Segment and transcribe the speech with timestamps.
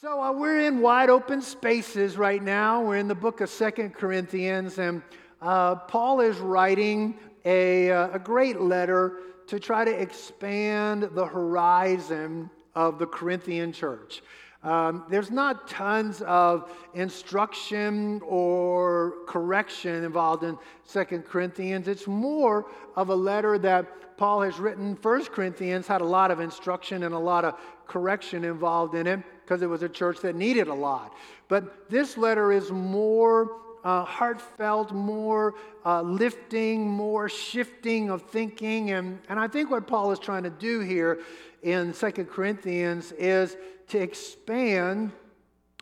[0.00, 2.80] So uh, we're in wide open spaces right now.
[2.80, 5.02] We're in the book of Second Corinthians, and
[5.42, 9.16] uh, Paul is writing a, uh, a great letter
[9.48, 14.22] to try to expand the horizon of the Corinthian church.
[14.62, 21.88] Um, there's not tons of instruction or correction involved in Second Corinthians.
[21.88, 24.94] It's more of a letter that Paul has written.
[24.94, 27.58] First Corinthians had a lot of instruction and a lot of
[27.88, 31.14] correction involved in it because it was a church that needed a lot.
[31.48, 33.50] But this letter is more
[33.82, 35.54] uh, heartfelt, more
[35.86, 38.90] uh, lifting, more shifting of thinking.
[38.90, 41.20] And, and I think what Paul is trying to do here
[41.62, 43.56] in Second Corinthians is
[43.88, 45.12] to expand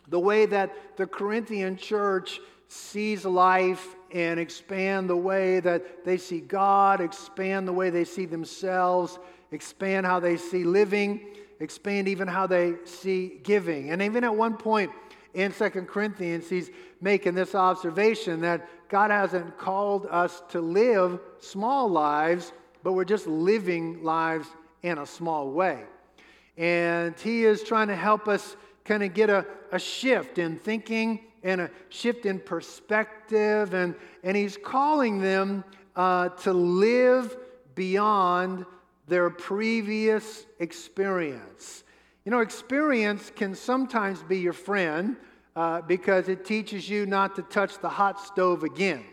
[0.07, 2.39] the way that the Corinthian church
[2.69, 8.25] sees life and expand the way that they see God, expand the way they see
[8.25, 9.19] themselves,
[9.51, 11.19] expand how they see living
[11.59, 13.91] expand even how they see giving.
[13.91, 14.91] And even at one point
[15.33, 16.69] in Second Corinthians, he's
[17.01, 23.27] making this observation that God hasn't called us to live small lives, but we're just
[23.27, 24.47] living lives
[24.83, 25.83] in a small way.
[26.57, 31.19] And he is trying to help us kind of get a, a shift in thinking
[31.43, 33.73] and a shift in perspective.
[33.73, 33.93] And,
[34.23, 35.63] and he's calling them
[35.95, 37.37] uh, to live
[37.75, 38.65] beyond
[39.07, 41.83] their previous experience.
[42.25, 45.15] You know, experience can sometimes be your friend
[45.55, 49.03] uh, because it teaches you not to touch the hot stove again.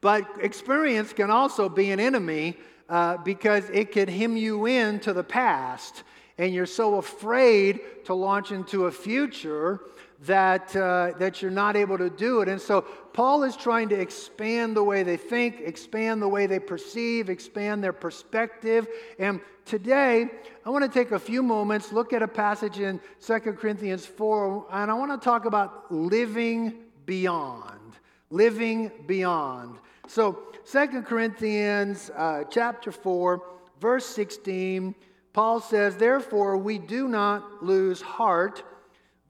[0.00, 2.56] But experience can also be an enemy
[2.88, 6.04] uh, because it can hem you into the past,
[6.38, 9.80] and you're so afraid to launch into a future
[10.26, 12.48] that, uh, that you're not able to do it.
[12.48, 16.58] And so Paul is trying to expand the way they think, expand the way they
[16.58, 18.86] perceive, expand their perspective.
[19.18, 20.28] And today,
[20.64, 24.66] I want to take a few moments, look at a passage in 2 Corinthians 4,
[24.72, 26.74] and I want to talk about living
[27.06, 27.80] beyond.
[28.30, 29.78] Living beyond.
[30.06, 30.38] So,
[30.70, 33.42] 2 Corinthians uh, chapter 4,
[33.80, 34.94] verse 16,
[35.34, 38.62] Paul says, Therefore, we do not lose heart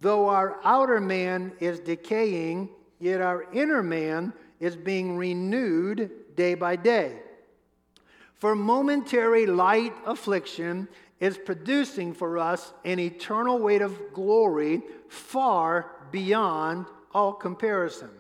[0.05, 2.69] Though our outer man is decaying,
[3.01, 7.21] yet our inner man is being renewed day by day.
[8.35, 10.89] For momentary light affliction
[11.21, 18.11] is producing for us an eternal weight of glory far beyond all comparison.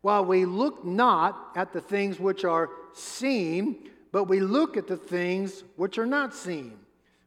[0.00, 4.96] While we look not at the things which are seen, but we look at the
[4.96, 6.76] things which are not seen.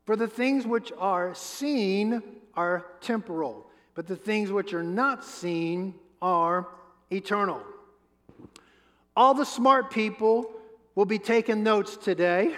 [0.06, 2.22] For the things which are seen
[2.54, 6.68] are temporal but the things which are not seen are
[7.12, 7.62] eternal.
[9.16, 10.52] All the smart people
[10.96, 12.56] will be taking notes today.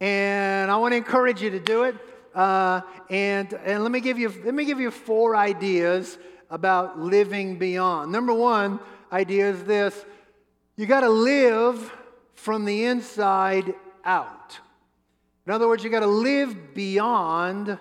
[0.00, 1.96] And I want to encourage you to do it.
[2.34, 2.80] Uh,
[3.10, 6.16] and, and let me give you let me give you four ideas
[6.48, 8.12] about living beyond.
[8.12, 8.80] Number one
[9.12, 10.04] idea is this:
[10.76, 11.92] you got to live
[12.34, 13.74] from the inside
[14.04, 14.58] out.
[15.46, 17.78] In other words, you got to live beyond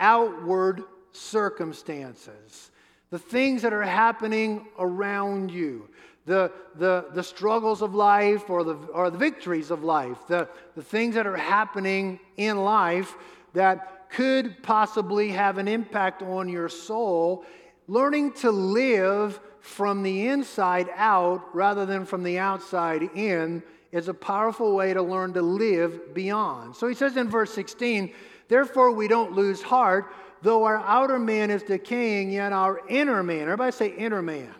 [0.00, 2.70] outward circumstances,
[3.10, 5.88] the things that are happening around you,
[6.26, 10.82] the, the, the struggles of life or the, or the victories of life, the, the
[10.82, 13.14] things that are happening in life
[13.54, 17.44] that could possibly have an impact on your soul.
[17.88, 24.14] Learning to live from the inside out rather than from the outside in is a
[24.14, 26.74] powerful way to learn to live beyond.
[26.74, 28.12] So he says in verse 16,
[28.48, 30.12] Therefore, we don't lose heart.
[30.42, 34.54] Though our outer man is decaying, yet our inner man, everybody say inner man.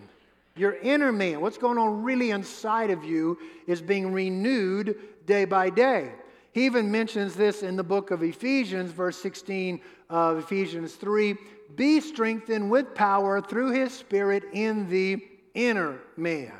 [0.57, 5.69] Your inner man, what's going on really inside of you, is being renewed day by
[5.71, 6.13] day.
[6.53, 11.37] He even mentions this in the book of Ephesians, verse 16 of Ephesians 3
[11.75, 15.23] Be strengthened with power through his spirit in the
[15.53, 16.55] inner man.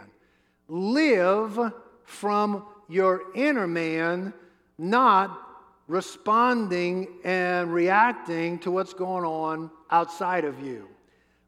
[0.69, 1.73] Live
[2.05, 4.35] from your inner man,
[4.77, 5.46] not
[5.89, 10.89] responding and reacting to what's going on outside of you.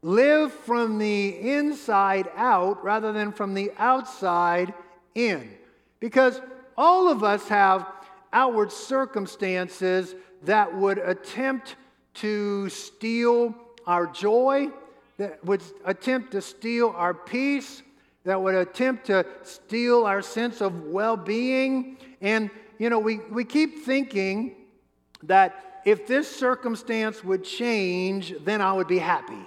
[0.02, 4.72] Live from the inside out rather than from the outside
[5.14, 5.50] in.
[5.98, 6.40] Because
[6.76, 7.86] all of us have
[8.32, 10.14] outward circumstances
[10.44, 11.74] that would attempt
[12.14, 13.54] to steal
[13.86, 14.68] our joy,
[15.16, 17.82] that would attempt to steal our peace,
[18.24, 21.96] that would attempt to steal our sense of well being.
[22.20, 24.56] And you know, we, we keep thinking
[25.24, 29.46] that if this circumstance would change, then I would be happy.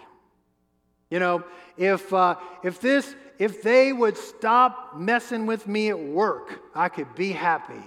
[1.09, 1.43] You know,
[1.77, 7.13] if, uh, if, this, if they would stop messing with me at work, I could
[7.15, 7.83] be happy.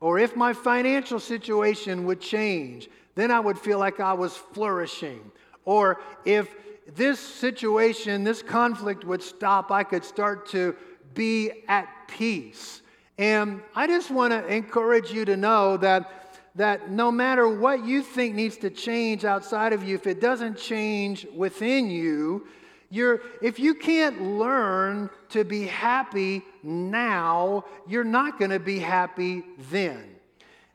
[0.00, 5.32] Or if my financial situation would change, then I would feel like I was flourishing.
[5.64, 6.54] Or if
[6.94, 10.76] this situation, this conflict would stop, I could start to
[11.14, 12.82] be at peace.
[13.18, 18.02] And I just want to encourage you to know that, that no matter what you
[18.02, 22.46] think needs to change outside of you, if it doesn't change within you,
[22.90, 29.42] you're, if you can't learn to be happy now, you're not going to be happy
[29.70, 30.14] then.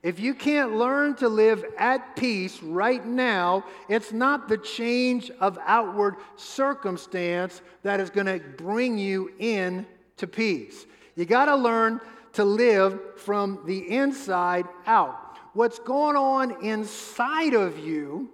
[0.04, 5.58] If you can't learn to live at peace right now, it's not the change of
[5.66, 9.86] outward circumstance that is going to bring you in
[10.18, 10.86] to peace.
[11.16, 12.02] You got to learn
[12.34, 15.38] to live from the inside out.
[15.54, 18.30] What's going on inside of you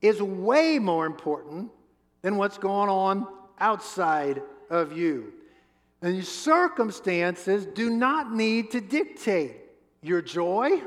[0.00, 1.70] is way more important
[2.22, 3.26] than what's going on
[3.58, 5.32] outside of you.
[6.00, 9.56] And your circumstances do not need to dictate
[10.00, 10.80] your joy.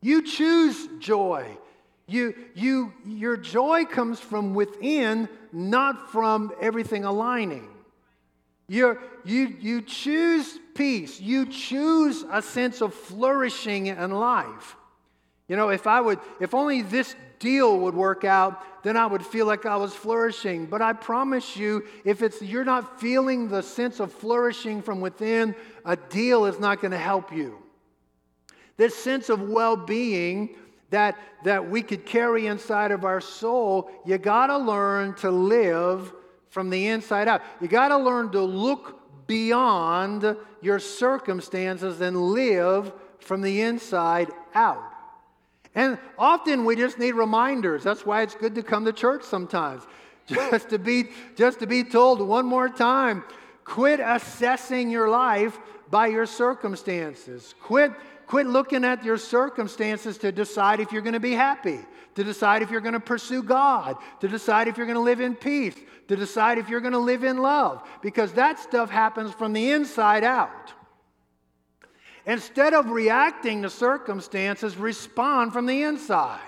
[0.00, 1.58] You choose joy.
[2.06, 7.68] You, you, your joy comes from within, not from everything aligning.
[8.72, 11.20] You're, you, you choose peace.
[11.20, 14.76] You choose a sense of flourishing in life.
[15.46, 19.26] You know, if I would, if only this deal would work out, then I would
[19.26, 20.64] feel like I was flourishing.
[20.64, 25.54] But I promise you, if it's you're not feeling the sense of flourishing from within,
[25.84, 27.58] a deal is not going to help you.
[28.78, 30.56] This sense of well-being
[30.88, 36.10] that, that we could carry inside of our soul, you got to learn to live
[36.52, 37.40] from the inside out.
[37.62, 44.82] You got to learn to look beyond your circumstances and live from the inside out.
[45.74, 47.82] And often we just need reminders.
[47.82, 49.82] That's why it's good to come to church sometimes.
[50.28, 53.24] Just to be just to be told one more time,
[53.64, 55.58] quit assessing your life
[55.90, 57.56] by your circumstances.
[57.60, 57.90] Quit
[58.28, 61.80] quit looking at your circumstances to decide if you're going to be happy,
[62.14, 65.20] to decide if you're going to pursue God, to decide if you're going to live
[65.20, 65.74] in peace,
[66.08, 69.70] to decide if you're going to live in love, because that stuff happens from the
[69.70, 70.72] inside out.
[72.26, 76.40] Instead of reacting to circumstances, respond from the inside.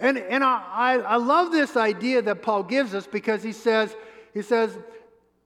[0.00, 3.94] And, and I, I, I love this idea that Paul gives us because he says,
[4.34, 4.76] he says,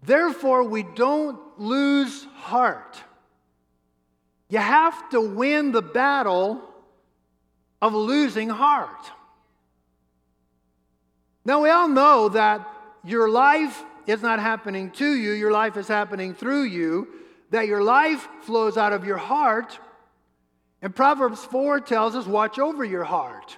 [0.02, 3.00] therefore we don't lose heart.
[4.48, 6.62] You have to win the battle
[7.82, 9.12] of losing heart.
[11.48, 12.68] Now, we all know that
[13.02, 17.08] your life is not happening to you, your life is happening through you
[17.48, 19.78] that your life flows out of your heart.
[20.82, 23.56] And Proverbs 4 tells us, watch over your heart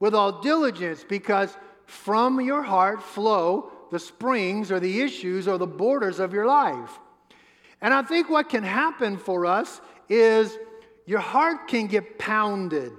[0.00, 1.56] with all diligence, because
[1.86, 6.98] from your heart flow the springs or the issues or the borders of your life.
[7.80, 10.58] And I think what can happen for us is
[11.06, 12.92] your heart can get pounded.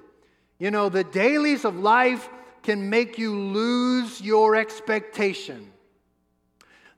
[0.58, 2.28] You know, the dailies of life
[2.64, 5.72] can make you lose your expectation.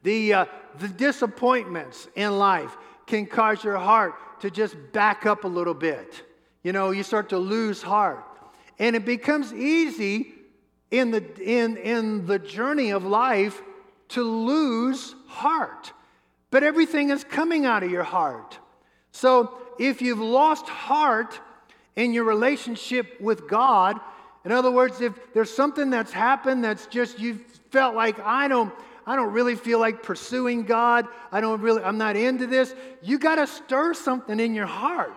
[0.03, 0.45] The, uh,
[0.79, 2.75] the disappointments in life
[3.07, 6.23] can cause your heart to just back up a little bit.
[6.63, 8.25] You know, you start to lose heart.
[8.79, 10.33] And it becomes easy
[10.91, 13.61] in the, in, in the journey of life
[14.09, 15.93] to lose heart.
[16.51, 18.59] But everything is coming out of your heart.
[19.11, 21.39] So if you've lost heart
[21.95, 23.99] in your relationship with God,
[24.45, 27.39] in other words, if there's something that's happened that's just you
[27.71, 28.73] felt like I don't
[29.05, 31.07] I don't really feel like pursuing God.
[31.31, 32.73] I don't really, I'm not into this.
[33.01, 35.13] You got to stir something in your heart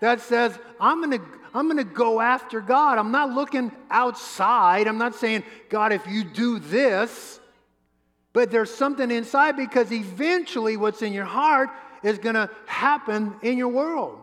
[0.00, 2.98] that says, I'm going to, I'm going to go after God.
[2.98, 4.86] I'm not looking outside.
[4.86, 7.40] I'm not saying, God, if you do this,
[8.32, 11.70] but there's something inside because eventually what's in your heart
[12.02, 14.21] is going to happen in your world.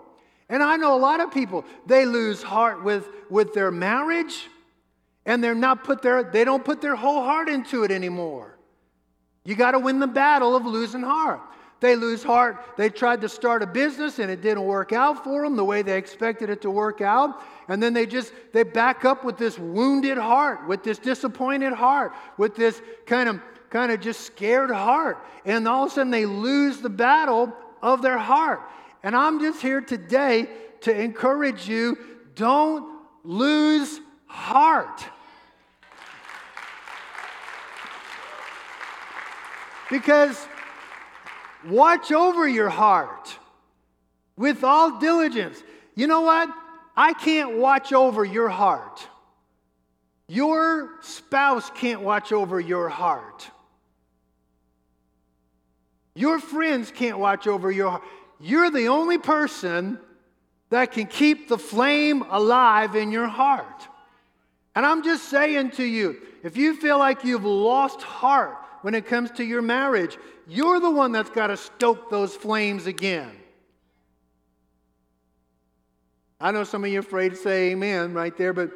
[0.50, 4.48] And I know a lot of people, they lose heart with, with their marriage
[5.26, 8.58] and they're not put their, they don't put their whole heart into it anymore.
[9.46, 11.42] You got to win the battle of losing heart.
[11.82, 12.58] They lose heart.
[12.78, 15.82] They tried to start a business and it didn't work out for them the way
[15.82, 17.42] they expected it to work out.
[17.70, 22.12] And then they just they back up with this wounded heart, with this disappointed heart,
[22.38, 23.40] with this kind of
[23.70, 25.24] kind of just scared heart.
[25.46, 28.62] And all of a sudden they lose the battle of their heart.
[29.04, 30.48] And I'm just here today
[30.82, 31.98] to encourage you,
[32.36, 35.04] don't lose heart.
[39.90, 40.48] Because
[41.68, 43.38] watch over your heart
[44.38, 45.62] with all diligence.
[45.96, 46.50] You know what?
[46.96, 49.08] I can't watch over your heart.
[50.28, 53.50] Your spouse can't watch over your heart.
[56.14, 58.04] Your friends can't watch over your heart.
[58.40, 60.00] You're the only person
[60.70, 63.88] that can keep the flame alive in your heart.
[64.76, 69.06] And I'm just saying to you, if you feel like you've lost heart when it
[69.06, 70.18] comes to your marriage,
[70.48, 73.32] you're the one that's got to stoke those flames again.
[76.40, 78.72] I know some of you are afraid to say amen right there, but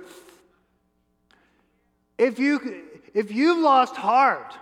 [2.17, 4.53] if you if you've lost heart,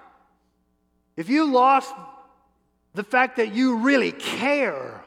[1.17, 1.95] if you lost
[2.93, 5.03] the fact that you really care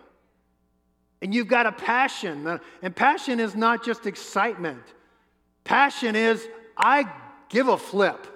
[1.20, 4.82] and you've got a passion, uh, and passion is not just excitement.
[5.64, 7.10] Passion is I
[7.48, 8.26] give a flip.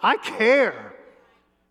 [0.00, 0.94] I care.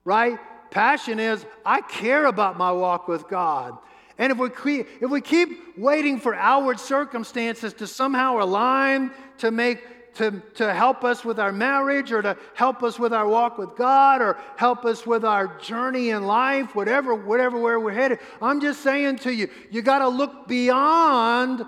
[0.05, 0.39] Right?
[0.69, 3.77] Passion is I care about my walk with God.
[4.17, 9.51] And if we, keep, if we keep waiting for outward circumstances to somehow align to
[9.51, 9.83] make
[10.15, 13.75] to, to help us with our marriage or to help us with our walk with
[13.75, 18.19] God or help us with our journey in life, whatever, whatever where we're headed.
[18.41, 21.65] I'm just saying to you, you got to look beyond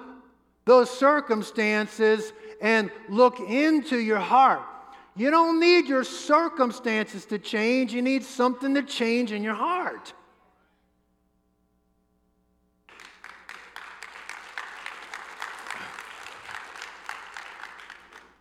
[0.65, 4.61] those circumstances and look into your heart.
[5.15, 10.13] You don't need your circumstances to change, you need something to change in your heart.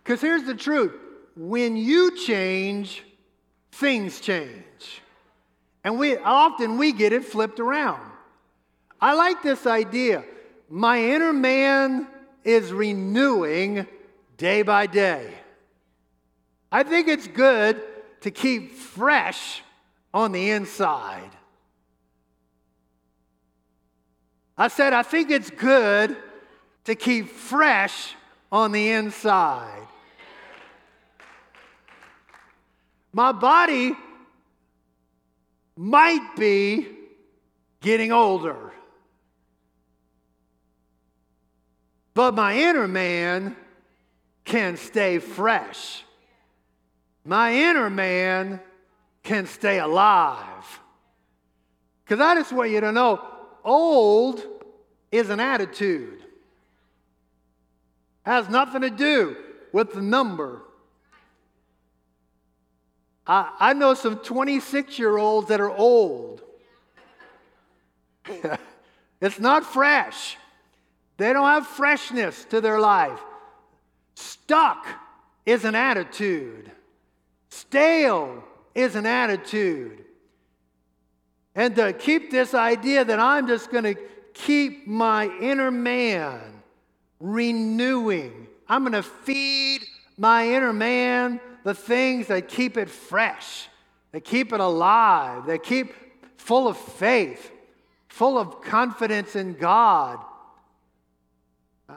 [0.02, 0.92] Because here's the truth
[1.36, 3.04] when you change,
[3.72, 5.02] things change.
[5.84, 8.02] And we often we get it flipped around.
[9.00, 10.24] I like this idea.
[10.68, 12.06] My inner man
[12.44, 13.86] is renewing
[14.36, 15.32] day by day.
[16.70, 17.82] I think it's good
[18.22, 19.62] to keep fresh
[20.14, 21.30] on the inside.
[24.56, 26.16] I said, I think it's good
[26.84, 28.14] to keep fresh
[28.50, 29.81] on the inside.
[33.12, 33.94] My body
[35.76, 36.88] might be
[37.80, 38.72] getting older,
[42.14, 43.56] but my inner man
[44.44, 46.04] can stay fresh.
[47.24, 48.60] My inner man
[49.22, 50.80] can stay alive.
[52.04, 53.20] Because I just want you to know
[53.64, 54.42] old
[55.10, 56.24] is an attitude,
[58.24, 59.36] has nothing to do
[59.72, 60.62] with the number
[63.26, 66.42] I, I know some 26 year olds that are old.
[69.20, 70.36] it's not fresh.
[71.16, 73.20] They don't have freshness to their life.
[74.14, 74.86] Stuck
[75.46, 76.70] is an attitude,
[77.48, 80.04] stale is an attitude.
[81.54, 83.94] And to keep this idea that I'm just going to
[84.32, 86.40] keep my inner man
[87.20, 89.82] renewing, I'm going to feed
[90.16, 93.68] my inner man the things that keep it fresh,
[94.12, 95.94] that keep it alive, that keep
[96.36, 97.50] full of faith,
[98.08, 100.18] full of confidence in God.
[101.88, 101.94] Uh,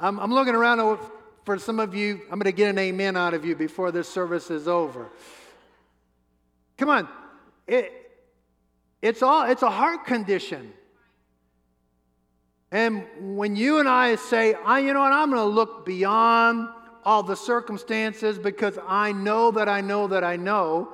[0.00, 0.98] I'm, I'm looking around
[1.44, 2.20] for some of you.
[2.24, 5.08] I'm going to get an amen out of you before this service is over.
[6.76, 7.08] Come on.
[7.66, 7.92] It,
[9.00, 10.72] it's, all, it's a heart condition.
[12.72, 13.06] And
[13.36, 16.68] when you and I say, I, you know what, I'm going to look beyond
[17.06, 20.88] all the circumstances because I know that I know that I know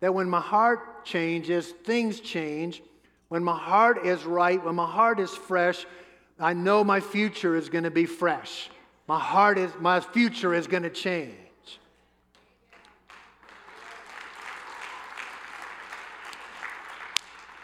[0.00, 2.82] that when my heart changes, things change.
[3.30, 5.86] When my heart is right, when my heart is fresh,
[6.38, 8.68] I know my future is going to be fresh.
[9.08, 11.32] My heart is, my future is going to change.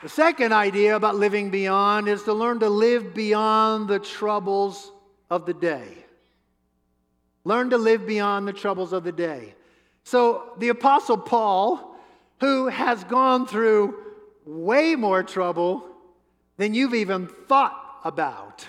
[0.03, 4.91] The second idea about living beyond is to learn to live beyond the troubles
[5.29, 6.02] of the day.
[7.45, 9.55] Learn to live beyond the troubles of the day.
[10.05, 11.97] So, the Apostle Paul,
[12.41, 13.97] who has gone through
[14.45, 15.87] way more trouble
[16.57, 18.67] than you've even thought about,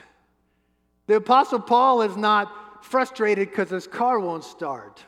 [1.08, 5.04] the Apostle Paul is not frustrated because his car won't start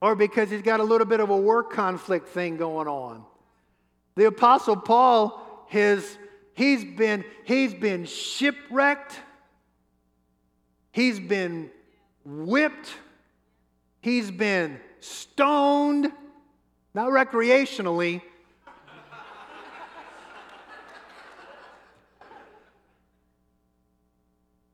[0.00, 3.24] or because he's got a little bit of a work conflict thing going on.
[4.14, 6.18] The Apostle Paul, his,
[6.54, 9.18] he's, been, he's been shipwrecked,
[10.92, 11.70] he's been
[12.26, 12.92] whipped,
[14.00, 16.10] he's been stoned,
[16.92, 18.20] not recreationally.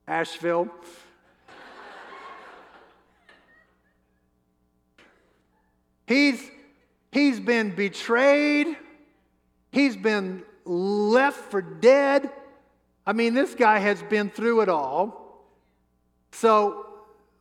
[0.08, 0.68] Asheville.
[6.06, 6.50] He's,
[7.10, 8.76] he's been betrayed.
[9.70, 12.30] He's been left for dead.
[13.06, 15.46] I mean, this guy has been through it all.
[16.32, 16.91] So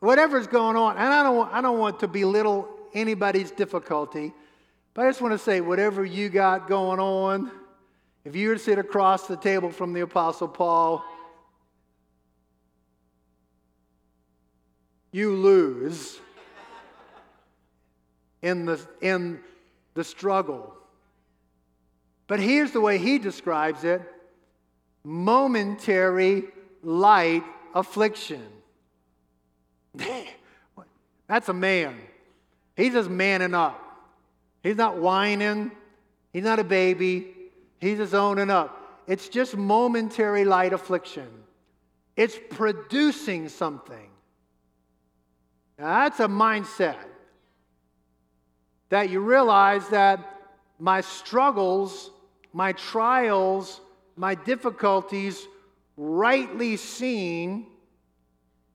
[0.02, 4.34] whatever's going on, and I don't, want, I don't want to belittle anybody's difficulty,
[4.94, 7.50] but I just want to say, whatever you got going on,
[8.26, 11.04] if you were to sit across the table from the Apostle Paul,
[15.12, 16.20] you lose
[18.42, 19.40] in the, in
[19.94, 20.74] the struggle.
[22.28, 24.02] But here's the way he describes it
[25.04, 26.44] momentary
[26.84, 27.44] light
[27.74, 28.48] affliction.
[29.96, 31.98] That's a man.
[32.76, 33.80] He's just manning up.
[34.64, 35.72] He's not whining.
[36.34, 37.28] He's not a baby.
[37.80, 39.02] He's just owning up.
[39.08, 41.28] It's just momentary light affliction.
[42.16, 44.10] It's producing something.
[45.78, 46.98] Now, that's a mindset
[48.90, 50.20] that you realize that
[50.80, 52.12] my struggles,
[52.54, 53.82] my trials,
[54.16, 55.48] my difficulties,
[55.98, 57.66] rightly seen,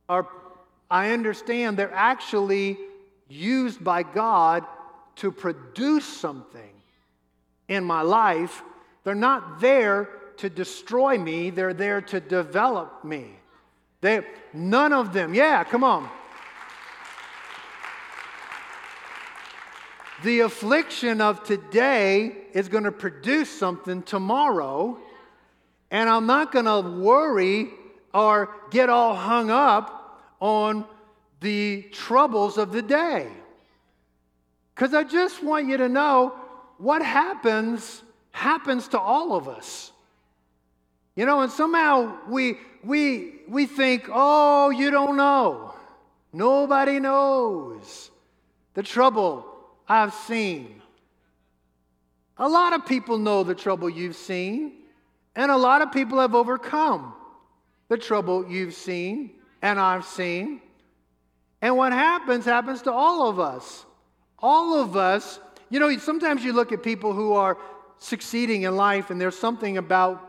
[0.08, 0.26] are,
[0.90, 2.78] I understand they're actually
[3.28, 4.64] used by God
[5.16, 6.70] to produce something
[7.68, 8.62] in my life.
[9.04, 13.30] They're not there to destroy me, they're there to develop me.
[14.02, 14.20] They,
[14.52, 16.08] none of them, yeah, come on.
[20.22, 24.98] The affliction of today is going to produce something tomorrow,
[25.90, 27.70] and I'm not going to worry
[28.12, 30.05] or get all hung up
[30.40, 30.84] on
[31.40, 33.28] the troubles of the day.
[34.74, 36.34] Because I just want you to know
[36.78, 38.02] what happens
[38.32, 39.92] happens to all of us.
[41.14, 45.74] You know, and somehow we we we think, "Oh, you don't know.
[46.32, 48.10] Nobody knows
[48.74, 49.46] the trouble
[49.88, 50.82] I've seen."
[52.36, 54.82] A lot of people know the trouble you've seen,
[55.34, 57.14] and a lot of people have overcome
[57.88, 59.35] the trouble you've seen
[59.66, 60.60] and I've seen.
[61.60, 63.84] And what happens happens to all of us.
[64.38, 67.58] All of us, you know, sometimes you look at people who are
[67.98, 70.22] succeeding in life and there's something about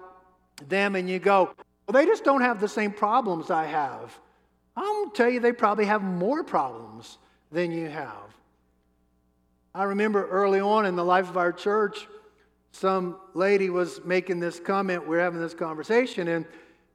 [0.67, 1.53] them and you go,
[1.85, 4.17] well, they just don't have the same problems I have.
[4.75, 7.19] I'll tell you, they probably have more problems
[7.51, 8.27] than you have.
[9.75, 12.07] I remember early on in the life of our church,
[12.71, 15.07] some lady was making this comment.
[15.07, 16.45] We are having this conversation, and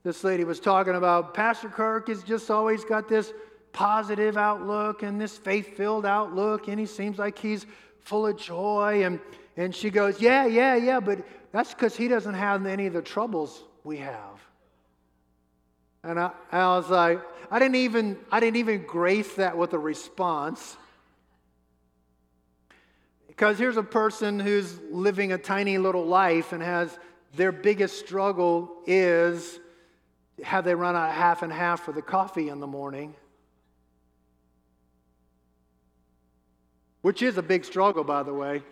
[0.03, 3.33] this lady was talking about Pastor Kirk has just always got this
[3.73, 7.67] positive outlook and this faith filled outlook, and he seems like he's
[8.01, 9.05] full of joy.
[9.05, 9.21] And,
[9.57, 13.03] and she goes, Yeah, yeah, yeah, but that's because he doesn't have any of the
[13.03, 14.41] troubles we have.
[16.05, 19.79] And I, I was like, I didn't even I didn't even grace that with a
[19.79, 20.77] response.
[23.29, 26.99] Because here's a person who's living a tiny little life and has
[27.35, 29.59] their biggest struggle is
[30.43, 33.15] how they run out half and half for the coffee in the morning.
[37.03, 38.63] Which is a big struggle, by the way,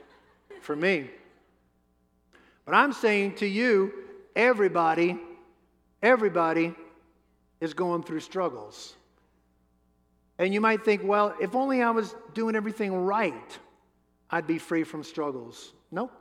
[0.60, 1.10] for me.
[2.64, 3.92] But I'm saying to you,
[4.36, 5.18] everybody,
[6.02, 6.74] everybody
[7.60, 8.94] is going through struggles.
[10.38, 13.58] And you might think, well, if only I was doing everything right,
[14.30, 15.72] I'd be free from struggles.
[15.90, 16.12] Nope.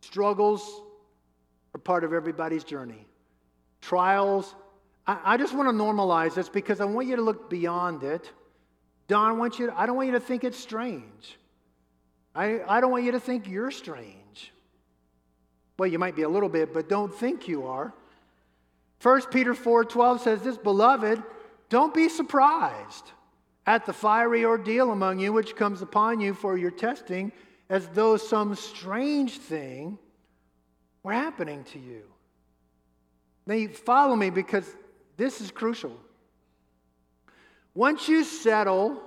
[0.00, 0.80] Struggles
[1.74, 3.06] are part of everybody's journey.
[3.80, 4.54] Trials,
[5.06, 8.30] I, I just want to normalize this because I want you to look beyond it.
[9.08, 11.38] Don, I, want you to, I don't want you to think it's strange.
[12.34, 14.52] I, I don't want you to think you're strange.
[15.78, 17.92] Well, you might be a little bit, but don't think you are.
[19.02, 21.22] 1 Peter 4:12 says this, "Beloved,
[21.70, 23.12] don't be surprised
[23.66, 27.32] at the fiery ordeal among you which comes upon you for your testing,
[27.68, 29.98] as though some strange thing
[31.02, 32.02] were happening to you."
[33.46, 34.66] Now, follow me because
[35.16, 35.96] this is crucial.
[37.74, 39.00] Once you settle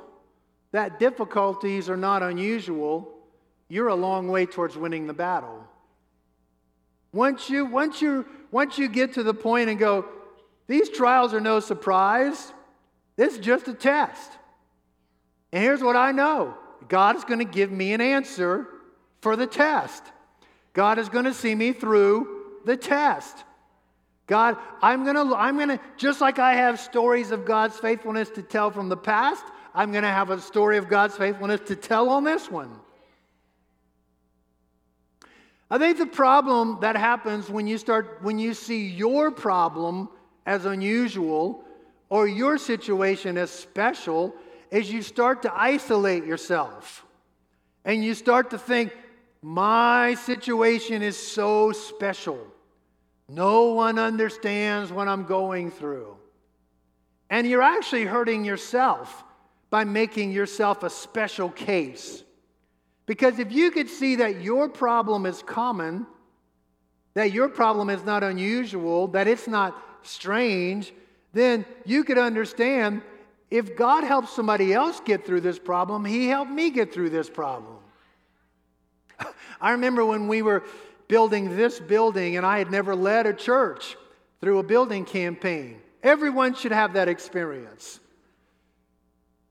[0.72, 3.10] that difficulties are not unusual,
[3.70, 5.64] you're a long way towards winning the battle.
[7.12, 10.06] Once you, once you, once you get to the point and go,
[10.68, 12.52] these trials are no surprise,
[13.16, 14.32] this is just a test.
[15.52, 16.56] And here's what I know
[16.88, 18.68] God is going to give me an answer
[19.22, 20.04] for the test.
[20.74, 23.44] God is going to see me through the test.
[24.28, 28.30] God, I'm going to, I'm going to, just like I have stories of God's faithfulness
[28.32, 31.76] to tell from the past, I'm going to have a story of God's faithfulness to
[31.76, 32.72] tell on this one.
[35.70, 40.08] I think the problem that happens when you start, when you see your problem
[40.46, 41.66] as unusual
[42.10, 44.36] or your situation as special,
[44.70, 47.06] is you start to isolate yourself.
[47.86, 48.96] And you start to think,
[49.42, 52.40] my situation is so special.
[53.34, 56.16] No one understands what I'm going through.
[57.32, 59.24] And you're actually hurting yourself
[59.72, 62.24] by making yourself a special case.
[63.08, 66.06] Because if you could see that your problem is common,
[67.16, 70.94] that your problem is not unusual, that it's not strange,
[71.34, 73.02] then you could understand
[73.50, 77.30] If God helps somebody else get through this problem, He helped me get through this
[77.30, 77.78] problem.
[79.62, 80.64] I remember when we were
[81.14, 83.96] building this building, and I had never led a church
[84.42, 85.80] through a building campaign.
[86.02, 88.00] Everyone should have that experience.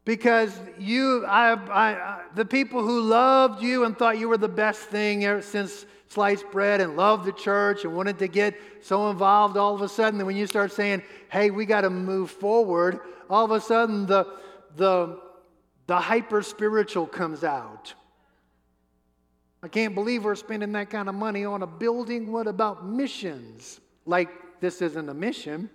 [0.05, 4.81] Because you, I, I, the people who loved you and thought you were the best
[4.81, 9.57] thing ever since sliced bread and loved the church and wanted to get so involved,
[9.57, 12.99] all of a sudden, when you start saying, hey, we got to move forward,
[13.31, 14.27] all of a sudden the,
[14.75, 15.17] the,
[15.87, 17.95] the hyper spiritual comes out.
[19.63, 22.33] I can't believe we're spending that kind of money on a building.
[22.33, 23.81] What about missions?
[24.05, 24.29] Like,
[24.61, 25.71] this isn't a mission.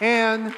[0.00, 0.54] And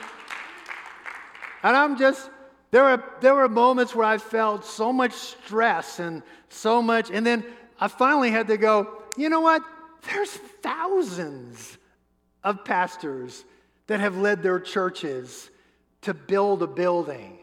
[1.62, 2.28] and I'm just
[2.72, 7.24] there were there were moments where I felt so much stress and so much and
[7.24, 7.44] then
[7.80, 9.62] I finally had to go, you know what?
[10.10, 11.78] There's thousands
[12.42, 13.44] of pastors
[13.86, 15.50] that have led their churches
[16.02, 17.38] to build a building.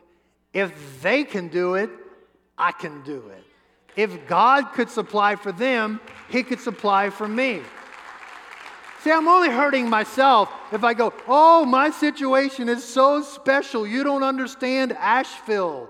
[0.53, 1.89] If they can do it,
[2.57, 3.43] I can do it.
[3.95, 7.61] If God could supply for them, He could supply for me.
[9.01, 13.85] See, I'm only hurting myself if I go, oh, my situation is so special.
[13.85, 15.89] You don't understand Asheville.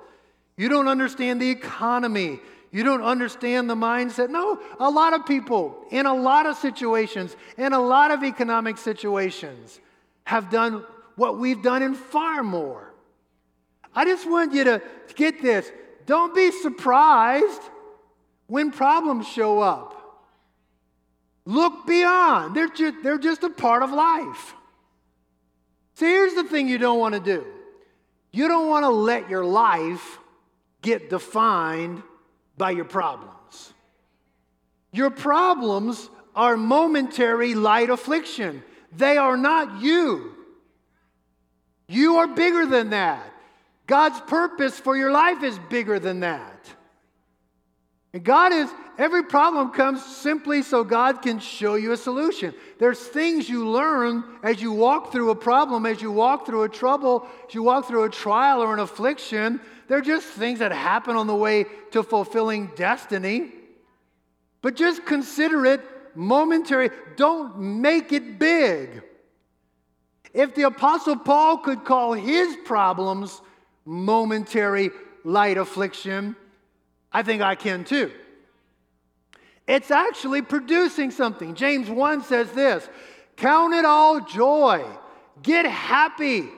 [0.58, 2.40] You don't understand the economy.
[2.72, 4.30] You don't understand the mindset.
[4.30, 8.78] No, a lot of people in a lot of situations, in a lot of economic
[8.78, 9.80] situations,
[10.26, 10.84] have done
[11.16, 12.94] what we've done and far more.
[13.94, 14.82] I just want you to
[15.16, 15.72] get this.
[16.06, 17.62] Don't be surprised
[18.48, 19.96] when problems show up.
[21.46, 22.56] Look beyond.
[22.56, 24.54] They're just, they're just a part of life.
[25.94, 27.46] So here's the thing you don't want to do
[28.32, 30.20] you don't want to let your life
[30.82, 32.04] get defined
[32.58, 33.74] by your problems.
[34.92, 38.62] Your problems are momentary light affliction,
[38.96, 40.35] they are not you.
[41.88, 43.32] You are bigger than that.
[43.88, 46.60] God's purpose for your life is bigger than that.
[48.14, 52.54] And God is, every problem comes simply so God can show you a solution.
[52.80, 56.70] There's things you learn as you walk through a problem, as you walk through a
[56.70, 59.60] trouble, as you walk through a trial or an affliction.
[59.88, 63.52] They're just things that happen on the way to fulfilling destiny.
[64.62, 65.82] But just consider it
[66.16, 66.90] momentary.
[67.18, 69.04] Don't make it big.
[70.36, 73.42] If the Apostle Paul could call his problems
[73.86, 74.90] momentary
[75.24, 76.36] light affliction,
[77.10, 78.12] I think I can too.
[79.66, 81.56] It's actually producing something.
[81.56, 82.90] James 1 says this
[83.38, 84.86] Count it all joy.
[85.42, 86.50] Get happy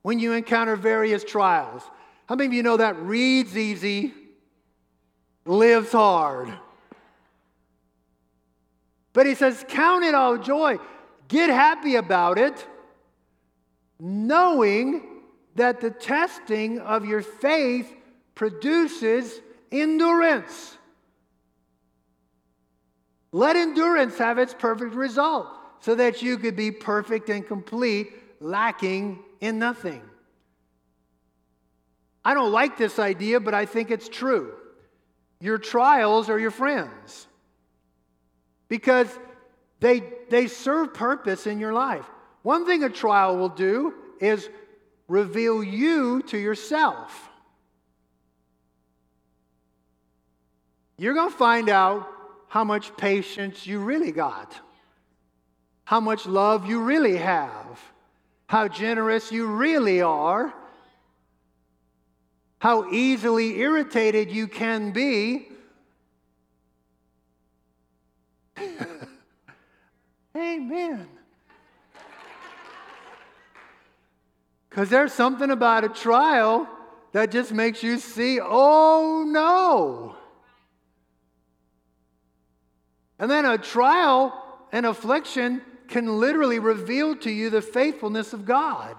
[0.00, 1.82] when you encounter various trials.
[2.26, 4.14] How many of you know that reads easy,
[5.44, 6.50] lives hard?
[9.12, 10.78] But he says, Count it all joy.
[11.28, 12.66] Get happy about it,
[14.04, 15.00] knowing
[15.54, 17.94] that the testing of your faith
[18.34, 20.76] produces endurance.
[23.30, 25.46] Let endurance have its perfect result
[25.78, 28.08] so that you could be perfect and complete,
[28.40, 30.02] lacking in nothing.
[32.24, 34.52] I don't like this idea, but I think it's true.
[35.40, 37.28] Your trials are your friends
[38.68, 39.08] because
[39.78, 42.06] they, they serve purpose in your life.
[42.42, 44.48] One thing a trial will do is
[45.08, 47.30] reveal you to yourself.
[51.02, 52.08] you're going to find out
[52.46, 54.54] how much patience you really got,
[55.82, 57.80] how much love you really have,
[58.46, 60.54] how generous you really are,
[62.60, 65.48] how easily irritated you can be.
[70.36, 71.08] Amen.
[74.72, 76.66] Because there's something about a trial
[77.12, 80.16] that just makes you see, oh no.
[83.18, 84.32] And then a trial
[84.72, 88.96] and affliction can literally reveal to you the faithfulness of God.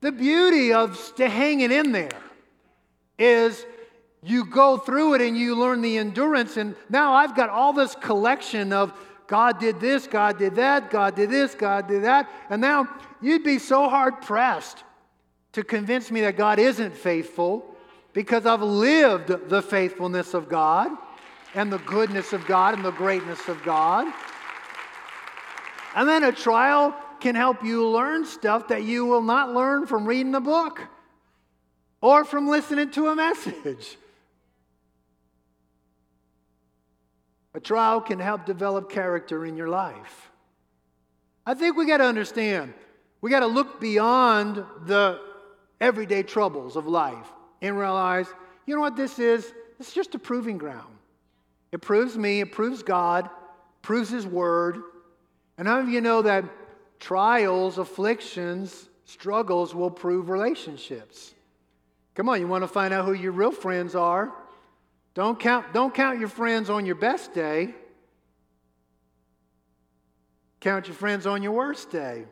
[0.00, 2.20] The beauty of hanging in there
[3.20, 3.64] is
[4.20, 6.56] you go through it and you learn the endurance.
[6.56, 8.92] And now I've got all this collection of
[9.26, 12.30] God did this, God did that, God did this, God did that.
[12.50, 12.88] And now
[13.20, 14.84] you'd be so hard pressed
[15.52, 17.76] to convince me that God isn't faithful
[18.12, 20.90] because I've lived the faithfulness of God
[21.54, 24.12] and the goodness of God and the greatness of God.
[25.94, 30.06] And then a trial can help you learn stuff that you will not learn from
[30.06, 30.80] reading a book
[32.00, 33.96] or from listening to a message.
[37.54, 40.30] A trial can help develop character in your life.
[41.44, 42.72] I think we got to understand,
[43.20, 45.20] we got to look beyond the
[45.80, 47.26] everyday troubles of life
[47.60, 48.26] and realize,
[48.66, 49.52] you know what this is?
[49.80, 50.94] It's just a proving ground.
[51.72, 53.28] It proves me, it proves God,
[53.80, 54.82] proves His Word.
[55.58, 56.44] And how of you know that
[57.00, 61.34] trials, afflictions, struggles will prove relationships?
[62.14, 64.32] Come on, you want to find out who your real friends are?
[65.14, 67.74] Don't count, don't count your friends on your best day.
[70.60, 72.24] Count your friends on your worst day.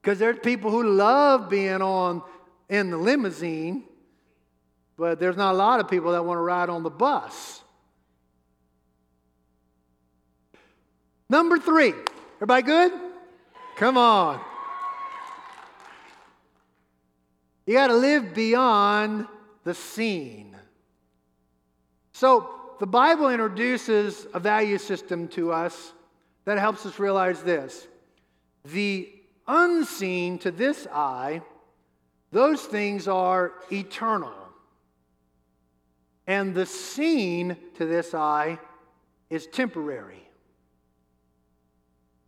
[0.00, 2.22] Because there's people who love being on
[2.68, 3.84] in the limousine,
[4.96, 7.62] but there's not a lot of people that want to ride on the bus.
[11.28, 11.94] Number three.
[12.36, 12.92] Everybody good?
[13.76, 14.40] Come on.
[17.66, 19.26] You got to live beyond
[19.64, 20.51] the seen.
[22.22, 25.92] So, the Bible introduces a value system to us
[26.44, 27.88] that helps us realize this.
[28.64, 29.12] The
[29.48, 31.42] unseen to this eye,
[32.30, 34.36] those things are eternal.
[36.28, 38.60] And the seen to this eye
[39.28, 40.22] is temporary.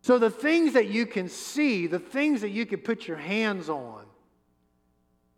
[0.01, 3.69] So the things that you can see, the things that you can put your hands
[3.69, 4.03] on,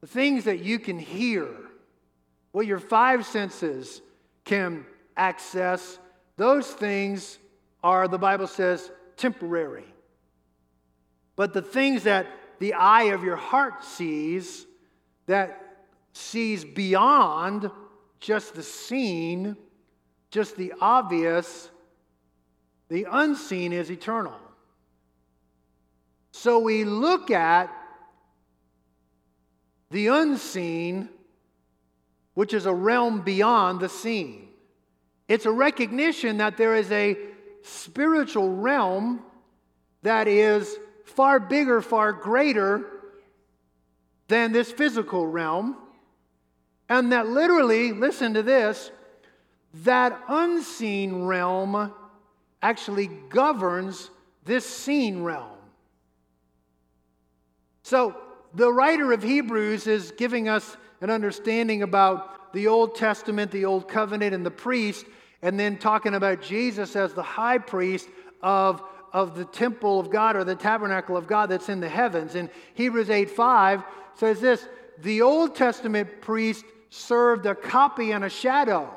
[0.02, 1.48] the things that you can hear,
[2.54, 4.02] what your five senses
[4.48, 6.00] can access,
[6.38, 7.38] those things
[7.84, 9.86] are, the Bible says, temporary.
[11.36, 12.28] But the things that
[12.60, 14.66] the eye of your heart sees,
[15.28, 17.70] that sees beyond
[18.20, 19.56] just the seen,
[20.32, 21.70] just the obvious,
[22.90, 24.34] the unseen is eternal.
[26.32, 27.70] So we look at
[29.92, 31.10] the unseen,
[32.38, 34.48] which is a realm beyond the seen.
[35.28, 37.18] It's a recognition that there is a
[37.64, 39.24] spiritual realm
[40.04, 42.86] that is far bigger, far greater
[44.28, 45.78] than this physical realm.
[46.88, 48.92] And that literally, listen to this,
[49.86, 51.92] that unseen realm
[52.62, 54.12] actually governs
[54.46, 55.58] this seen realm.
[57.82, 58.16] So,
[58.54, 63.88] the writer of Hebrews is giving us an understanding about the Old Testament, the Old
[63.88, 65.06] Covenant, and the priest,
[65.42, 68.08] and then talking about Jesus as the high priest
[68.42, 68.82] of,
[69.14, 72.36] of the temple of God or the tabernacle of God that's in the heavens.
[72.36, 73.84] And Hebrews 8 5
[74.16, 74.68] says this
[75.00, 78.92] the Old Testament priest served a copy and a shadow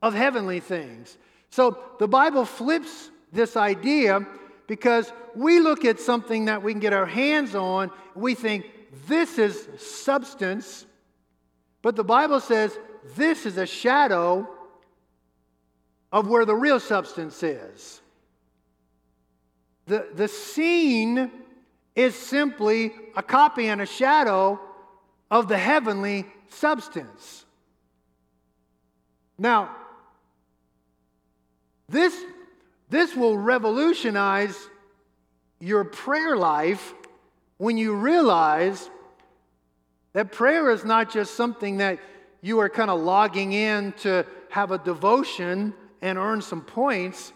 [0.00, 1.16] of heavenly things.
[1.50, 4.26] So the Bible flips this idea
[4.66, 8.66] because we look at something that we can get our hands on, we think
[9.06, 10.86] this is substance,
[11.82, 12.76] but the Bible says
[13.16, 14.48] this is a shadow
[16.12, 18.00] of where the real substance is.
[19.86, 21.30] The, the seen
[21.94, 24.60] is simply a copy and a shadow
[25.30, 27.44] of the heavenly substance.
[29.36, 29.76] Now,
[31.88, 32.16] this,
[32.88, 34.56] this will revolutionize
[35.60, 36.94] your prayer life
[37.64, 38.90] when you realize
[40.12, 41.98] that prayer is not just something that
[42.42, 45.72] you are kind of logging in to have a devotion
[46.02, 47.32] and earn some points,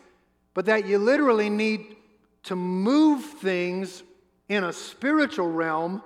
[0.52, 1.96] but that you literally need
[2.42, 4.02] to move things
[4.50, 6.02] in a spiritual realm.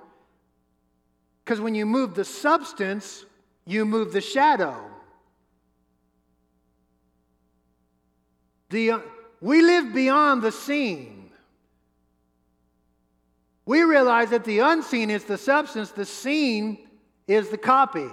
[1.43, 3.25] Because when you move the substance,
[3.65, 4.89] you move the shadow.
[8.69, 8.99] The, uh,
[9.41, 11.22] we live beyond the seen.
[13.65, 16.87] We realize that the unseen is the substance, the seen
[17.27, 18.07] is the copy.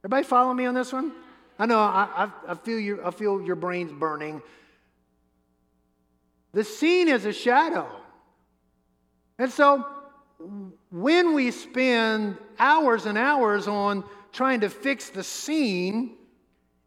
[0.00, 1.12] Everybody follow me on this one?
[1.58, 4.42] I know, I, I, I, feel your, I feel your brains burning.
[6.52, 7.86] The seen is a shadow.
[9.38, 9.86] And so,
[10.90, 16.16] when we spend hours and hours on trying to fix the seen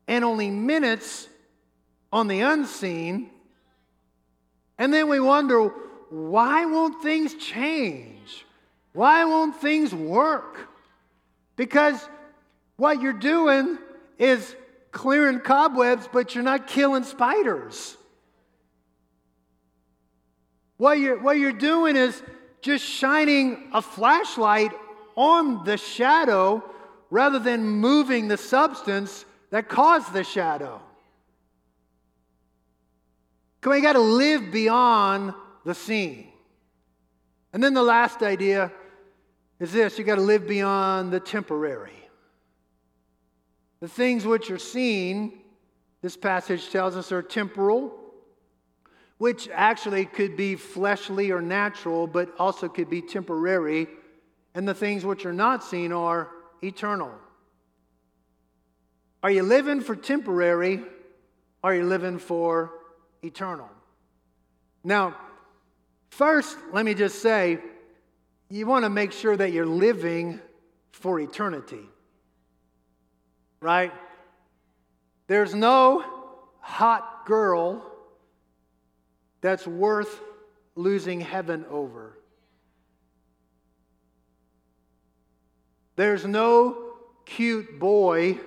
[0.08, 1.28] and only minutes
[2.12, 3.30] on the unseen,
[4.78, 5.72] and then we wonder,
[6.14, 8.46] why won't things change?
[8.94, 10.70] Why won't things work?
[11.56, 12.08] Because
[12.76, 13.80] what you're doing
[14.20, 14.56] is
[14.92, 17.98] clearing cobwebs, but you're not killing spiders.
[20.78, 22.22] What you're, what you're doing is
[22.62, 24.72] just shining a flashlight
[25.16, 26.64] on the shadow
[27.10, 30.80] rather than moving the substance that caused the shadow.
[33.62, 35.34] Come on, you got to live beyond
[35.66, 36.30] the seen.
[37.54, 38.72] And then the last idea
[39.60, 41.92] is this you got to live beyond the temporary.
[43.80, 45.42] The things which are seen,
[46.02, 48.00] this passage tells us, are temporal.
[49.24, 53.88] which actually could be fleshly or natural, but also could be temporary.
[54.54, 56.30] And the things which are not seen are
[56.62, 57.10] eternal.
[59.24, 60.82] Are you living for temporary?
[61.64, 62.72] Are you living for
[63.22, 63.70] eternal?
[64.84, 65.16] Now,
[66.14, 67.60] first, let me just say
[68.50, 70.40] you want to make sure that you're living
[70.92, 71.90] for eternity.
[73.60, 73.92] Right?
[75.28, 76.04] There's no
[76.60, 77.84] hot girl
[79.42, 80.22] that's worth
[80.76, 82.18] losing heaven over.
[85.96, 86.94] There's no
[87.26, 88.40] cute boy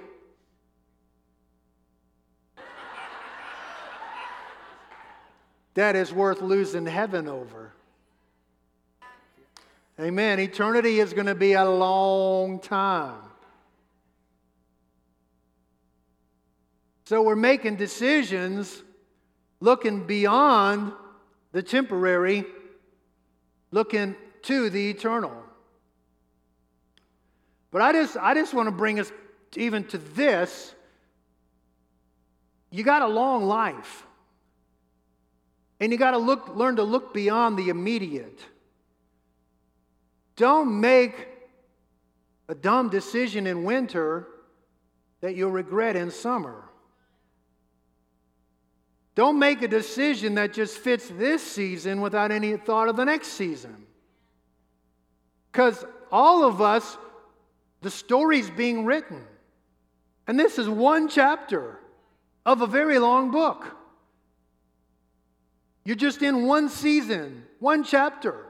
[5.77, 7.71] that is worth losing heaven over.
[10.01, 10.41] Amen.
[10.41, 13.21] Eternity is going to be a long time.
[17.05, 18.83] So we're making decisions
[19.61, 20.93] looking beyond
[21.53, 22.45] the temporary,
[23.71, 25.45] looking to the eternal.
[27.71, 29.13] But I just, I just want to bring us
[29.57, 30.75] even to this.
[32.71, 34.07] You got a long life.
[35.81, 38.41] And you got to look, learn to look beyond the immediate.
[40.37, 41.29] Don't make
[42.49, 44.29] a dumb decision in winter
[45.21, 46.65] that you'll regret in summer.
[49.15, 53.29] Don't make a decision that just fits this season without any thought of the next
[53.29, 53.87] season.
[55.51, 56.99] Because all of us,
[57.81, 59.25] the story's being written.
[60.27, 61.81] And this is one chapter
[62.45, 63.75] of a very long book.
[65.87, 68.45] You're just in one season, one chapter.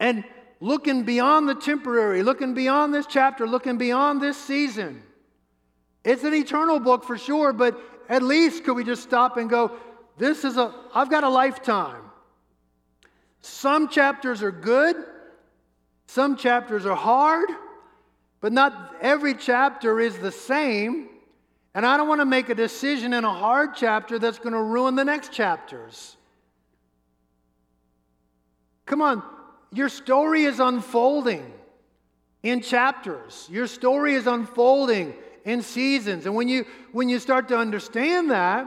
[0.00, 0.24] And
[0.60, 5.02] looking beyond the temporary, looking beyond this chapter, looking beyond this season.
[6.04, 7.78] It's an eternal book for sure, but
[8.08, 9.72] at least could we just stop and go,
[10.16, 12.00] this is a, I've got a lifetime.
[13.42, 14.96] Some chapters are good,
[16.06, 17.50] some chapters are hard,
[18.40, 21.10] but not every chapter is the same.
[21.78, 24.60] And I don't want to make a decision in a hard chapter that's going to
[24.60, 26.16] ruin the next chapters.
[28.84, 29.22] Come on,
[29.72, 31.52] your story is unfolding
[32.42, 33.46] in chapters.
[33.48, 35.14] Your story is unfolding
[35.44, 36.26] in seasons.
[36.26, 38.66] And when you when you start to understand that,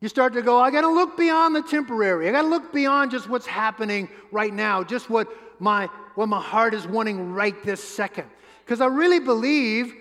[0.00, 2.26] you start to go, I got to look beyond the temporary.
[2.26, 5.28] I got to look beyond just what's happening right now, just what
[5.60, 8.30] my what my heart is wanting right this second.
[8.64, 9.94] Because I really believe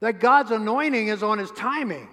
[0.00, 2.08] that God's anointing is on his timing.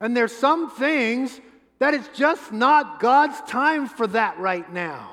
[0.00, 1.40] And there's some things
[1.78, 5.12] that it's just not God's time for that right now.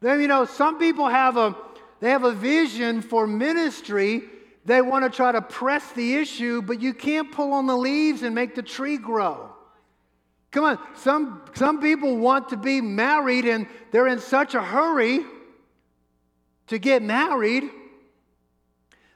[0.00, 1.54] Then you know, some people have a
[2.00, 4.22] they have a vision for ministry.
[4.64, 8.22] They want to try to press the issue, but you can't pull on the leaves
[8.22, 9.52] and make the tree grow.
[10.50, 15.20] Come on, some, some people want to be married and they're in such a hurry
[16.66, 17.64] to get married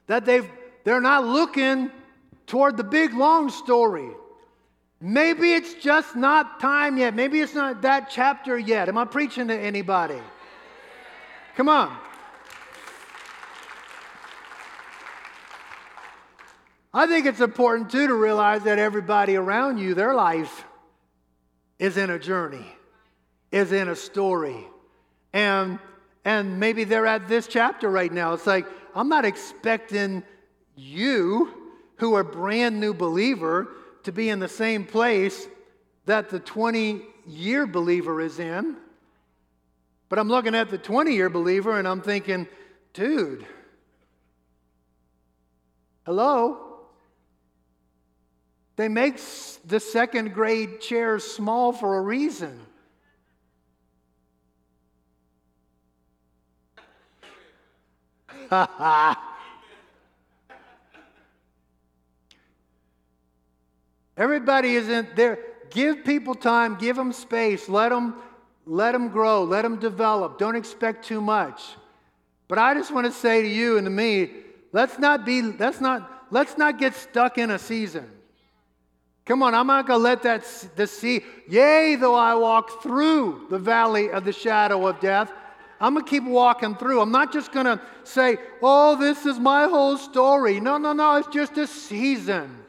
[0.06, 0.48] that they've
[0.86, 1.90] they're not looking
[2.46, 4.08] toward the big long story.
[5.00, 7.12] Maybe it's just not time yet.
[7.12, 8.88] Maybe it's not that chapter yet.
[8.88, 10.20] Am I preaching to anybody?
[11.56, 11.98] Come on.
[16.94, 20.64] I think it's important too to realize that everybody around you, their life
[21.80, 22.72] is in a journey,
[23.50, 24.64] is in a story.
[25.32, 25.80] And
[26.24, 28.34] and maybe they're at this chapter right now.
[28.34, 30.22] It's like, I'm not expecting
[30.76, 33.68] you, who are brand new believer,
[34.04, 35.48] to be in the same place
[36.04, 38.76] that the 20 year believer is in.
[40.08, 42.46] But I'm looking at the 20 year believer and I'm thinking,
[42.92, 43.44] dude,
[46.04, 46.62] hello?
[48.76, 49.18] They make
[49.64, 52.60] the second grade chairs small for a reason.
[58.48, 59.35] Ha ha.
[64.16, 65.38] Everybody isn't there.
[65.70, 68.14] Give people time, give them space, let them,
[68.64, 70.38] let them grow, let them develop.
[70.38, 71.62] Don't expect too much.
[72.48, 74.30] But I just want to say to you and to me,
[74.72, 78.08] let's not be, let's not, let's not get stuck in a season.
[79.24, 80.44] Come on, I'm not going to let that
[80.76, 81.22] the sea.
[81.48, 85.32] Yea, though I walk through the valley of the shadow of death,
[85.80, 87.00] I'm going to keep walking through.
[87.00, 91.16] I'm not just going to say, "Oh, this is my whole story." No, no, no.
[91.16, 92.65] It's just a season.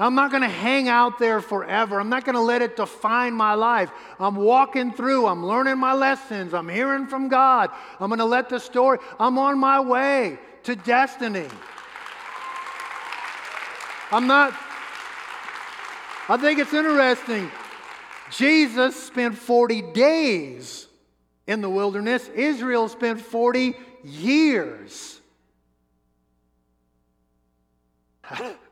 [0.00, 1.98] I'm not going to hang out there forever.
[1.98, 3.90] I'm not going to let it define my life.
[4.20, 7.70] I'm walking through, I'm learning my lessons, I'm hearing from God.
[7.98, 11.48] I'm going to let the story, I'm on my way to destiny.
[14.12, 14.52] I'm not,
[16.28, 17.50] I think it's interesting.
[18.30, 20.86] Jesus spent 40 days
[21.48, 23.74] in the wilderness, Israel spent 40
[24.04, 25.20] years.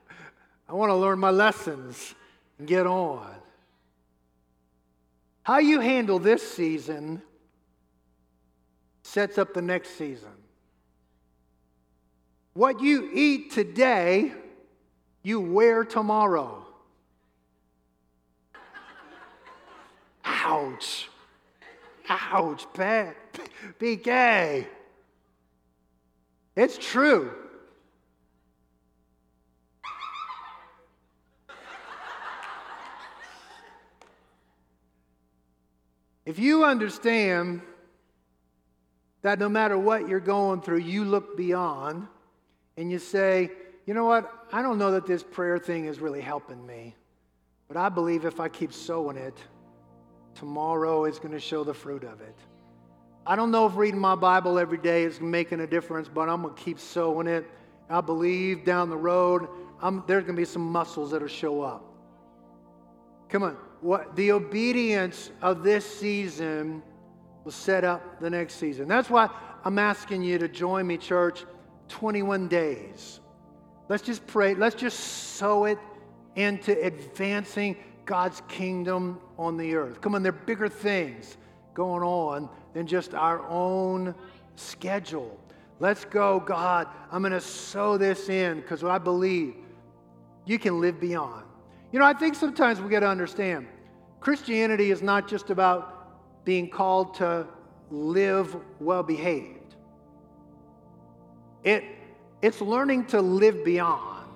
[0.69, 2.14] I want to learn my lessons
[2.59, 3.35] and get on.
[5.43, 7.23] How you handle this season
[9.03, 10.29] sets up the next season.
[12.55, 14.33] What you eat today,
[15.23, 16.67] you wear tomorrow.
[20.25, 21.09] Ouch.
[22.09, 23.14] Ouch, bad.
[23.79, 24.67] BK.
[26.57, 27.33] It's true.
[36.27, 37.62] If you understand
[39.22, 42.09] that no matter what you're going through, you look beyond
[42.77, 43.51] and you say,
[43.87, 44.31] you know what?
[44.53, 46.97] I don't know that this prayer thing is really helping me,
[47.68, 49.39] but I believe if I keep sowing it,
[50.35, 52.37] tomorrow is going to show the fruit of it.
[53.24, 56.43] I don't know if reading my Bible every day is making a difference, but I'm
[56.43, 57.45] going to keep sowing it.
[57.89, 59.49] I believe down the road,
[59.81, 61.85] I'm, there's going to be some muscles that'll show up.
[63.29, 63.57] Come on.
[63.81, 66.83] What, the obedience of this season
[67.45, 68.89] will set up the next season.
[68.89, 69.29] That's why
[69.64, 71.45] I'm asking you to join me, church,
[71.89, 73.20] 21 days.
[73.89, 74.55] Let's just pray.
[74.55, 75.79] Let's just sow it
[76.35, 80.01] into advancing God's kingdom on the earth.
[80.01, 81.37] Come on, there are bigger things
[81.74, 84.14] going on than just our own
[84.57, 85.39] schedule.
[85.79, 86.89] Let's go, God.
[87.12, 89.55] I'm going to sow this in because I believe
[90.45, 91.45] you can live beyond.
[91.97, 93.66] You know, I think sometimes we got to understand
[94.20, 97.47] Christianity is not just about being called to
[97.90, 99.76] live well behaved,
[101.64, 101.84] it,
[102.42, 104.28] it's learning to live beyond.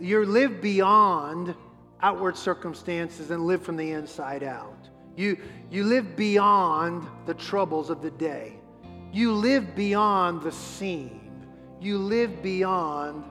[0.00, 1.54] You live beyond
[2.02, 4.90] outward circumstances and live from the inside out.
[5.16, 5.38] You,
[5.70, 8.52] you live beyond the troubles of the day.
[9.14, 11.46] You live beyond the seen.
[11.80, 13.24] You live beyond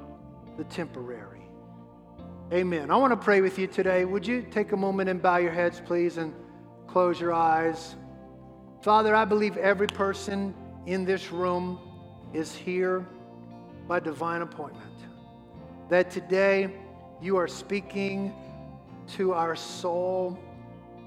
[0.57, 1.34] the temporary.
[2.55, 2.89] Amen.
[2.89, 4.05] I want to pray with you today.
[4.05, 6.33] Would you take a moment and bow your heads, please, and
[6.87, 7.97] close your eyes?
[8.81, 11.77] Father, I believe every person in this room
[12.33, 13.05] is here
[13.89, 14.93] by divine appointment.
[15.89, 16.73] That today
[17.21, 18.33] you are speaking
[19.17, 20.39] to our soul,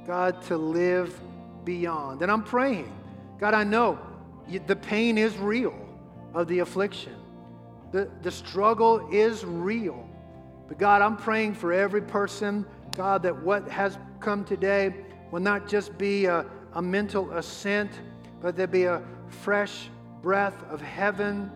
[0.07, 1.18] God, to live
[1.64, 2.20] beyond.
[2.20, 2.92] And I'm praying,
[3.40, 3.99] God, I know
[4.66, 5.74] the pain is real
[6.34, 7.16] of the affliction,
[7.90, 10.08] the, the struggle is real.
[10.69, 14.95] But God, I'm praying for every person, God, that what has come today
[15.31, 16.45] will not just be a,
[16.75, 17.91] a mental assent,
[18.41, 19.89] but there be a fresh
[20.23, 21.51] breath of heaven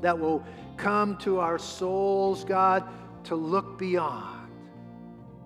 [0.00, 0.44] that will
[0.76, 2.84] come to our souls, God,
[3.24, 4.48] to look beyond.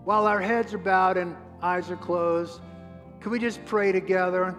[0.04, 2.60] While our heads are bowed and eyes are closed,
[3.20, 4.54] can we just pray together?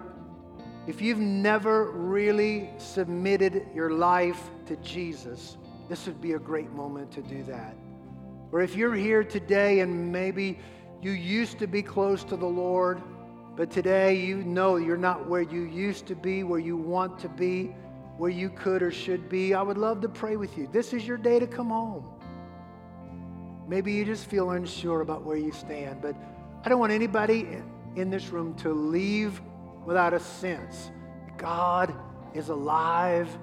[0.86, 5.56] If you've never really submitted your life to Jesus,
[5.88, 7.74] this would be a great moment to do that.
[8.54, 10.60] Or if you're here today and maybe
[11.02, 13.02] you used to be close to the Lord,
[13.56, 17.28] but today you know you're not where you used to be, where you want to
[17.28, 17.74] be,
[18.16, 20.68] where you could or should be, I would love to pray with you.
[20.70, 22.04] This is your day to come home.
[23.66, 26.14] Maybe you just feel unsure about where you stand, but
[26.64, 27.48] I don't want anybody
[27.96, 29.42] in this room to leave
[29.84, 30.92] without a sense
[31.38, 31.92] God
[32.34, 33.36] is alive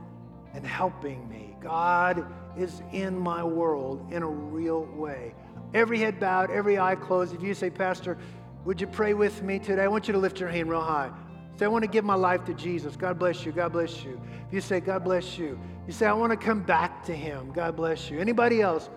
[0.54, 1.58] and helping me.
[1.60, 2.26] God
[2.58, 5.34] is in my world in a real way.
[5.74, 7.34] Every head bowed, every eye closed.
[7.34, 8.18] If you say, Pastor,
[8.66, 9.84] would you pray with me today?
[9.84, 11.12] I want you to lift your hand real high.
[11.58, 12.96] Say, I want to give my life to Jesus.
[12.96, 13.52] God bless you.
[13.52, 14.20] God bless you.
[14.48, 15.60] If you say, God bless you.
[15.88, 17.52] You say, I want to come back to him.
[17.54, 18.20] God bless you.
[18.20, 18.90] Anybody else?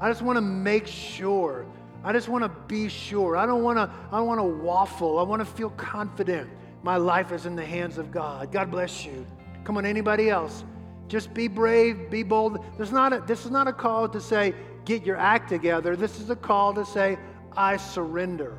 [0.00, 1.66] I just want to make sure.
[2.04, 3.36] I just want to be sure.
[3.36, 5.18] I don't want to, I want to waffle.
[5.18, 6.48] I want to feel confident.
[6.82, 8.52] My life is in the hands of God.
[8.52, 9.26] God bless you.
[9.64, 10.64] Come on, anybody else?
[11.08, 12.64] Just be brave, be bold.
[12.76, 14.54] There's not a, this is not a call to say,
[14.84, 15.96] get your act together.
[15.96, 17.18] This is a call to say,
[17.56, 18.56] I surrender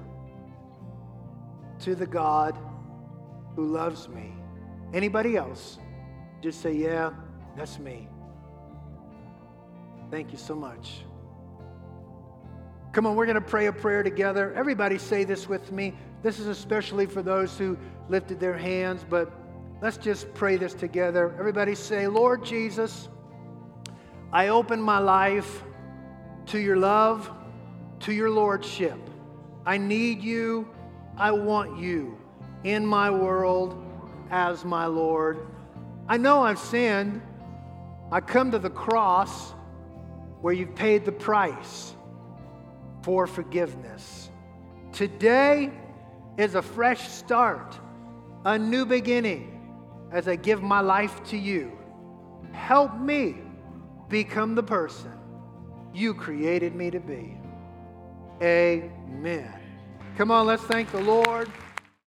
[1.81, 2.57] to the God
[3.55, 4.33] who loves me.
[4.93, 5.77] Anybody else?
[6.41, 7.11] Just say, yeah,
[7.55, 8.07] that's me.
[10.09, 11.01] Thank you so much.
[12.91, 14.53] Come on, we're going to pray a prayer together.
[14.55, 15.93] Everybody say this with me.
[16.23, 17.77] This is especially for those who
[18.09, 19.31] lifted their hands, but
[19.81, 21.33] Let's just pray this together.
[21.39, 23.07] Everybody say, Lord Jesus,
[24.33, 25.63] I open my life
[26.47, 27.31] to your love,
[28.01, 28.97] to your lordship.
[29.65, 30.67] I need you.
[31.17, 32.17] I want you
[32.63, 33.81] in my world
[34.31, 35.47] as my Lord.
[36.07, 37.21] I know I've sinned.
[38.11, 39.51] I come to the cross
[40.41, 41.95] where you've paid the price
[43.03, 44.29] for forgiveness.
[44.91, 45.71] Today,
[46.39, 47.77] is a fresh start,
[48.45, 49.58] a new beginning
[50.11, 51.77] as I give my life to you.
[52.51, 53.35] Help me
[54.09, 55.11] become the person
[55.93, 57.37] you created me to be.
[58.41, 59.53] Amen.
[60.17, 61.49] Come on, let's thank the Lord.